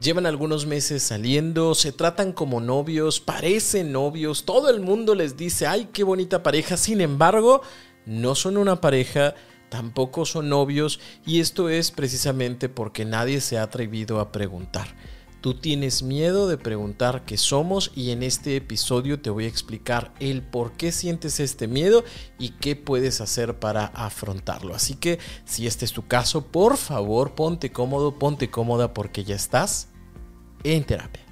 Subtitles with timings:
[0.00, 5.66] Llevan algunos meses saliendo, se tratan como novios, parecen novios, todo el mundo les dice,
[5.66, 7.62] ay, qué bonita pareja, sin embargo,
[8.06, 9.34] no son una pareja,
[9.70, 14.86] tampoco son novios, y esto es precisamente porque nadie se ha atrevido a preguntar.
[15.40, 20.12] Tú tienes miedo de preguntar qué somos y en este episodio te voy a explicar
[20.18, 22.02] el por qué sientes este miedo
[22.40, 24.74] y qué puedes hacer para afrontarlo.
[24.74, 29.36] Así que si este es tu caso, por favor ponte cómodo, ponte cómoda porque ya
[29.36, 29.88] estás
[30.64, 31.27] en terapia.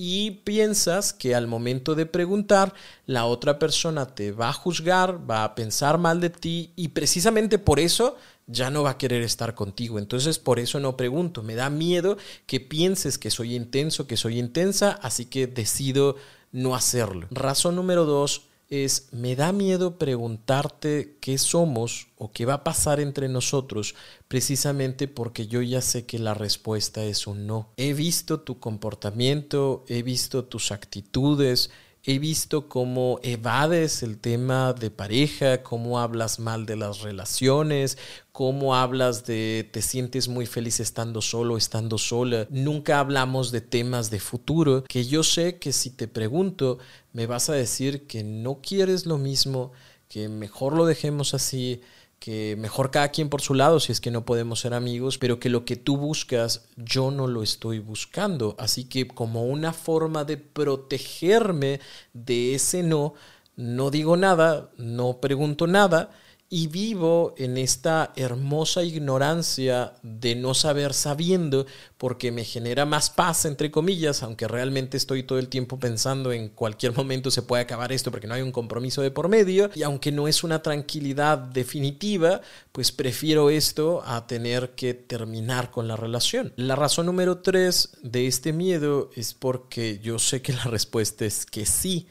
[0.00, 2.72] y piensas que al momento de preguntar
[3.04, 7.58] la otra persona te va a juzgar, va a pensar mal de ti y precisamente
[7.58, 8.16] por eso
[8.46, 9.98] ya no va a querer estar contigo.
[9.98, 11.42] Entonces por eso no pregunto.
[11.42, 12.16] Me da miedo
[12.46, 16.14] que pienses que soy intenso, que soy intensa, así que decido
[16.52, 17.26] no hacerlo.
[17.32, 23.00] Razón número dos, es, me da miedo preguntarte qué somos o qué va a pasar
[23.00, 23.94] entre nosotros,
[24.28, 27.70] precisamente porque yo ya sé que la respuesta es un no.
[27.76, 31.70] He visto tu comportamiento, he visto tus actitudes,
[32.08, 37.98] he visto cómo evades el tema de pareja, cómo hablas mal de las relaciones,
[38.32, 42.46] cómo hablas de te sientes muy feliz estando solo, estando sola.
[42.48, 46.78] Nunca hablamos de temas de futuro, que yo sé que si te pregunto,
[47.12, 49.72] me vas a decir que no quieres lo mismo,
[50.08, 51.82] que mejor lo dejemos así,
[52.18, 55.38] que mejor cada quien por su lado si es que no podemos ser amigos, pero
[55.38, 58.56] que lo que tú buscas yo no lo estoy buscando.
[58.58, 61.80] Así que como una forma de protegerme
[62.12, 63.14] de ese no,
[63.56, 66.10] no digo nada, no pregunto nada
[66.50, 71.66] y vivo en esta hermosa ignorancia de no saber sabiendo
[71.98, 76.48] porque me genera más paz, entre comillas, aunque realmente estoy todo el tiempo pensando en
[76.48, 79.82] cualquier momento se puede acabar esto porque no hay un compromiso de por medio y
[79.82, 82.40] aunque no es una tranquilidad definitiva,
[82.72, 86.54] pues prefiero esto a tener que terminar con la relación.
[86.56, 91.44] La razón número tres de este miedo es porque yo sé que la respuesta es
[91.44, 92.06] que sí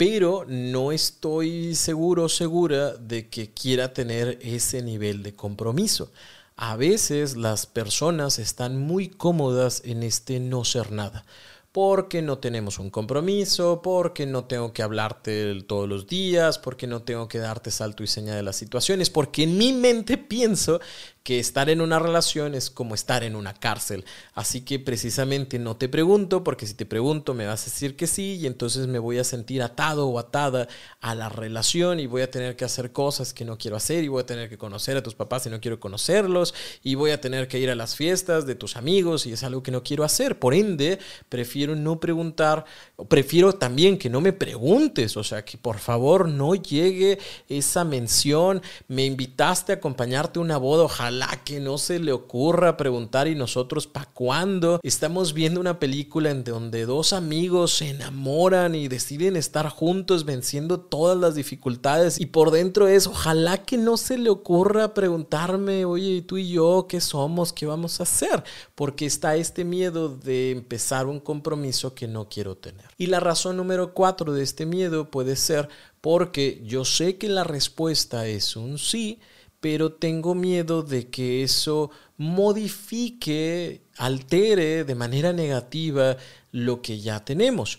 [0.00, 6.10] pero no estoy seguro o segura de que quiera tener ese nivel de compromiso.
[6.56, 11.26] A veces las personas están muy cómodas en este no ser nada
[11.72, 17.02] porque no tenemos un compromiso, porque no tengo que hablarte todos los días, porque no
[17.02, 20.80] tengo que darte salto y seña de las situaciones, porque en mi mente pienso
[21.30, 24.04] que estar en una relación es como estar en una cárcel.
[24.34, 28.08] Así que precisamente no te pregunto, porque si te pregunto me vas a decir que
[28.08, 30.66] sí y entonces me voy a sentir atado o atada
[31.00, 34.08] a la relación y voy a tener que hacer cosas que no quiero hacer y
[34.08, 37.20] voy a tener que conocer a tus papás y no quiero conocerlos y voy a
[37.20, 40.02] tener que ir a las fiestas de tus amigos y es algo que no quiero
[40.02, 40.36] hacer.
[40.36, 40.98] Por ende,
[41.28, 42.64] prefiero no preguntar,
[43.06, 48.62] prefiero también que no me preguntes, o sea, que por favor no llegue esa mención,
[48.88, 53.28] me invitaste a acompañarte a una boda, ojalá ojalá que no se le ocurra preguntar
[53.28, 54.80] y nosotros para cuándo.
[54.82, 60.80] Estamos viendo una película en donde dos amigos se enamoran y deciden estar juntos venciendo
[60.80, 66.22] todas las dificultades y por dentro es ojalá que no se le ocurra preguntarme, oye,
[66.22, 67.52] tú y yo, ¿qué somos?
[67.52, 68.42] ¿Qué vamos a hacer?
[68.74, 72.86] Porque está este miedo de empezar un compromiso que no quiero tener.
[72.96, 75.68] Y la razón número cuatro de este miedo puede ser
[76.00, 79.20] porque yo sé que la respuesta es un sí,
[79.60, 86.16] pero tengo miedo de que eso modifique, altere de manera negativa
[86.52, 87.78] lo que ya tenemos.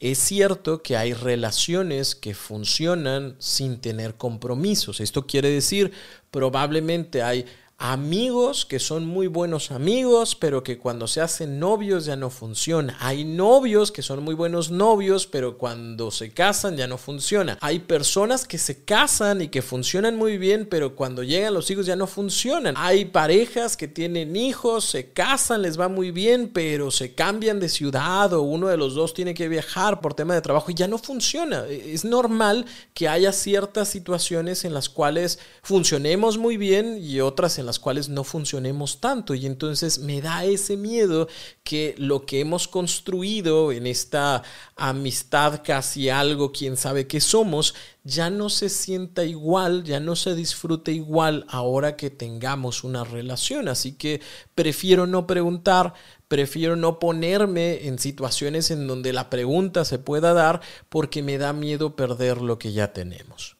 [0.00, 5.00] Es cierto que hay relaciones que funcionan sin tener compromisos.
[5.00, 5.92] Esto quiere decir,
[6.30, 7.44] probablemente hay
[7.80, 12.96] amigos que son muy buenos amigos, pero que cuando se hacen novios ya no funciona.
[13.00, 17.56] Hay novios que son muy buenos novios, pero cuando se casan ya no funciona.
[17.62, 21.86] Hay personas que se casan y que funcionan muy bien, pero cuando llegan los hijos
[21.86, 22.74] ya no funcionan.
[22.76, 27.70] Hay parejas que tienen hijos, se casan, les va muy bien, pero se cambian de
[27.70, 30.86] ciudad o uno de los dos tiene que viajar por tema de trabajo y ya
[30.86, 31.64] no funciona.
[31.66, 37.64] Es normal que haya ciertas situaciones en las cuales funcionemos muy bien y otras en
[37.64, 41.28] las cuales no funcionemos tanto y entonces me da ese miedo
[41.62, 44.42] que lo que hemos construido en esta
[44.76, 50.34] amistad casi algo, quién sabe qué somos, ya no se sienta igual, ya no se
[50.34, 53.68] disfrute igual ahora que tengamos una relación.
[53.68, 54.20] Así que
[54.54, 55.94] prefiero no preguntar,
[56.28, 61.52] prefiero no ponerme en situaciones en donde la pregunta se pueda dar porque me da
[61.52, 63.59] miedo perder lo que ya tenemos.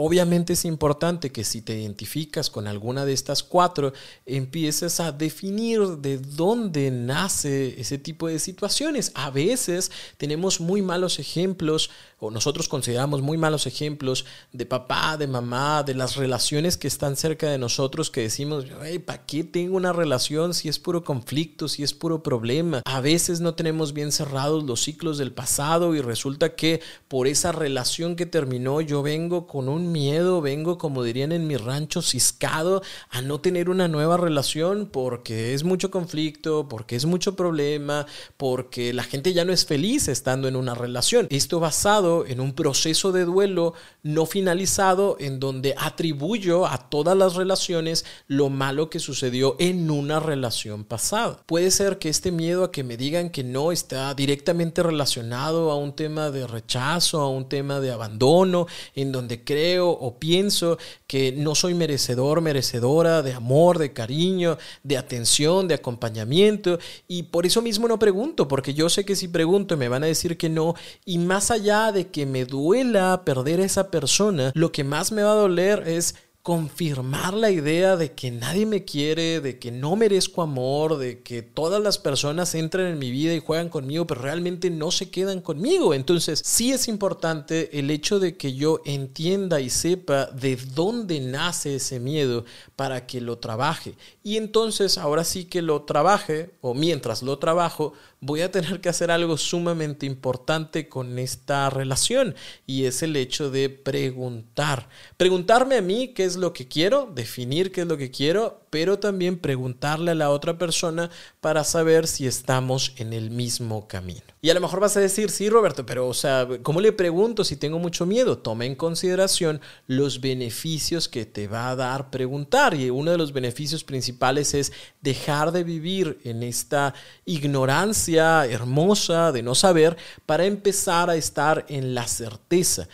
[0.00, 3.92] Obviamente es importante que si te identificas con alguna de estas cuatro,
[4.26, 9.10] empieces a definir de dónde nace ese tipo de situaciones.
[9.16, 11.90] A veces tenemos muy malos ejemplos
[12.20, 17.16] o nosotros consideramos muy malos ejemplos de papá, de mamá, de las relaciones que están
[17.16, 18.66] cerca de nosotros que decimos,
[19.04, 22.82] ¿para qué tengo una relación si es puro conflicto, si es puro problema?
[22.84, 27.52] A veces no tenemos bien cerrados los ciclos del pasado y resulta que por esa
[27.52, 32.82] relación que terminó yo vengo con un miedo, vengo como dirían en mi rancho ciscado
[33.10, 38.92] a no tener una nueva relación porque es mucho conflicto, porque es mucho problema, porque
[38.92, 41.26] la gente ya no es feliz estando en una relación.
[41.30, 47.34] Esto basado en un proceso de duelo no finalizado en donde atribuyo a todas las
[47.34, 51.42] relaciones lo malo que sucedió en una relación pasada.
[51.46, 55.76] Puede ser que este miedo a que me digan que no está directamente relacionado a
[55.76, 59.44] un tema de rechazo, a un tema de abandono, en donde
[59.78, 66.78] o pienso que no soy merecedor, merecedora de amor, de cariño, de atención, de acompañamiento
[67.06, 70.06] y por eso mismo no pregunto, porque yo sé que si pregunto me van a
[70.06, 74.72] decir que no y más allá de que me duela perder a esa persona, lo
[74.72, 76.14] que más me va a doler es
[76.48, 81.42] confirmar la idea de que nadie me quiere, de que no merezco amor, de que
[81.42, 85.42] todas las personas entran en mi vida y juegan conmigo, pero realmente no se quedan
[85.42, 85.92] conmigo.
[85.92, 91.74] Entonces, sí es importante el hecho de que yo entienda y sepa de dónde nace
[91.74, 93.92] ese miedo para que lo trabaje.
[94.24, 98.88] Y entonces, ahora sí que lo trabaje, o mientras lo trabajo, voy a tener que
[98.88, 102.34] hacer algo sumamente importante con esta relación
[102.66, 104.88] y es el hecho de preguntar.
[105.16, 108.98] Preguntarme a mí qué es lo que quiero, definir qué es lo que quiero, pero
[108.98, 111.10] también preguntarle a la otra persona
[111.40, 114.22] para saber si estamos en el mismo camino.
[114.40, 117.42] Y a lo mejor vas a decir, sí, Roberto, pero o sea, ¿cómo le pregunto
[117.44, 118.38] si tengo mucho miedo?
[118.38, 122.74] Toma en consideración los beneficios que te va a dar preguntar.
[122.74, 126.94] Y uno de los beneficios principales es dejar de vivir en esta
[127.24, 129.96] ignorancia hermosa de no saber
[130.26, 132.88] para empezar a estar en la certeza.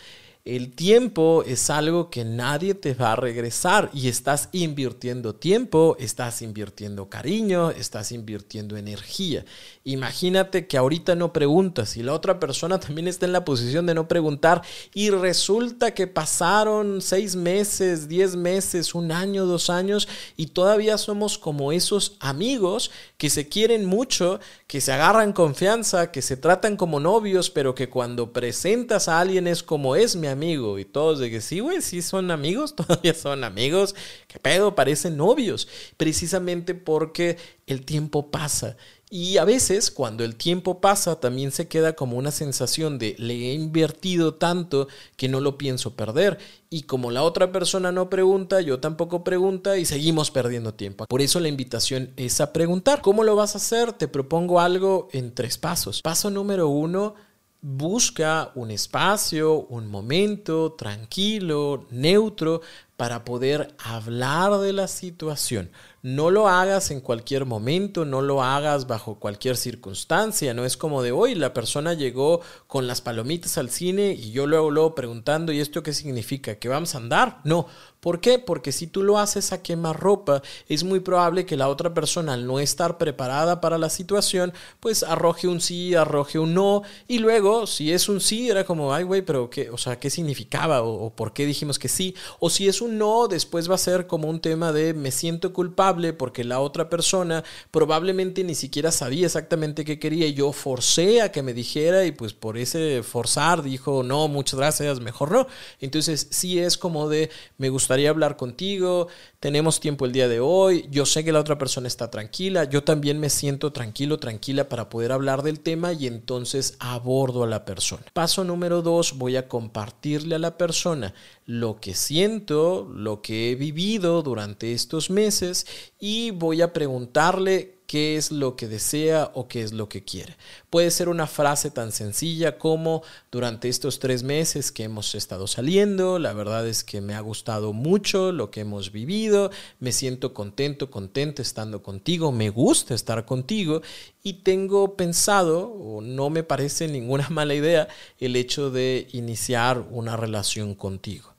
[0.45, 6.43] El tiempo es algo que nadie te va a regresar y estás invirtiendo tiempo, estás
[6.43, 9.43] invirtiendo cariño, estás invirtiendo energía.
[9.87, 13.93] Imagínate que ahorita no preguntas y la otra persona también está en la posición de
[13.93, 14.63] no preguntar
[14.95, 21.37] y resulta que pasaron seis meses, diez meses, un año, dos años y todavía somos
[21.37, 26.99] como esos amigos que se quieren mucho, que se agarran confianza, que se tratan como
[26.99, 30.79] novios, pero que cuando presentas a alguien es como es mi amigo.
[30.79, 33.93] Y todos de que sí, güey, sí son amigos, todavía son amigos.
[34.27, 34.73] ¿Qué pedo?
[34.73, 35.67] Parecen novios.
[35.95, 37.37] Precisamente porque
[37.67, 38.77] el tiempo pasa.
[39.17, 43.33] Y a veces, cuando el tiempo pasa, también se queda como una sensación de le
[43.33, 46.37] he invertido tanto que no lo pienso perder.
[46.69, 51.05] Y como la otra persona no pregunta, yo tampoco pregunta y seguimos perdiendo tiempo.
[51.05, 53.01] Por eso la invitación es a preguntar.
[53.01, 53.93] ¿Cómo lo vas a hacer?
[53.93, 56.01] Te propongo algo en tres pasos.
[56.01, 57.15] Paso número uno,
[57.61, 62.59] busca un espacio, un momento tranquilo, neutro,
[62.97, 65.69] para poder hablar de la situación.
[66.01, 71.01] No lo hagas en cualquier momento, no lo hagas bajo cualquier circunstancia, no es como
[71.01, 75.51] de hoy la persona llegó con las palomitas al cine y yo luego luego preguntando,
[75.51, 76.55] ¿y esto qué significa?
[76.55, 77.41] ¿Que vamos a andar?
[77.43, 77.65] No,
[78.05, 78.37] ¿Por qué?
[78.37, 82.33] Porque si tú lo haces a quemar ropa, es muy probable que la otra persona,
[82.33, 87.17] al no estar preparada para la situación, pues arroje un sí, arroje un no, y
[87.17, 90.83] luego, si es un sí, era como, ay, güey, pero qué, o sea, ¿qué significaba?
[90.83, 92.13] O, por qué dijimos que sí?
[92.39, 96.13] O si es no, después va a ser como un tema de me siento culpable
[96.13, 101.31] porque la otra persona probablemente ni siquiera sabía exactamente qué quería y yo forcé a
[101.31, 105.47] que me dijera y pues por ese forzar dijo no, muchas gracias, mejor no.
[105.79, 109.07] Entonces sí es como de me gustaría hablar contigo,
[109.39, 112.83] tenemos tiempo el día de hoy, yo sé que la otra persona está tranquila, yo
[112.83, 117.65] también me siento tranquilo, tranquila para poder hablar del tema y entonces abordo a la
[117.65, 118.03] persona.
[118.13, 121.13] Paso número dos, voy a compartirle a la persona
[121.45, 125.67] lo que siento, lo que he vivido durante estos meses
[125.99, 130.35] y voy a preguntarle qué es lo que desea o qué es lo que quiere.
[130.69, 136.17] Puede ser una frase tan sencilla como durante estos tres meses que hemos estado saliendo,
[136.19, 140.89] la verdad es que me ha gustado mucho lo que hemos vivido, me siento contento,
[140.89, 143.81] contento estando contigo, me gusta estar contigo
[144.23, 147.87] y tengo pensado, o no me parece ninguna mala idea,
[148.19, 151.34] el hecho de iniciar una relación contigo.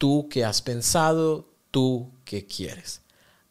[0.00, 3.02] Tú que has pensado, tú que quieres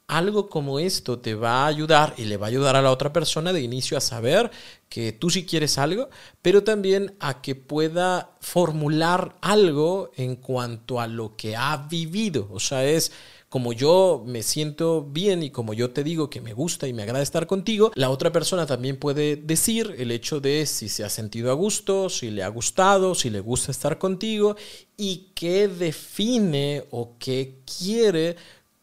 [0.09, 3.13] algo como esto te va a ayudar y le va a ayudar a la otra
[3.13, 4.49] persona de inicio a saber
[4.89, 6.09] que tú sí quieres algo,
[6.41, 12.47] pero también a que pueda formular algo en cuanto a lo que ha vivido.
[12.51, 13.11] O sea, es
[13.49, 17.01] como yo me siento bien y como yo te digo que me gusta y me
[17.01, 21.09] agrada estar contigo, la otra persona también puede decir el hecho de si se ha
[21.09, 24.55] sentido a gusto, si le ha gustado, si le gusta estar contigo
[24.97, 28.35] y qué define o qué quiere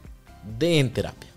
[0.58, 1.37] de En Terapia.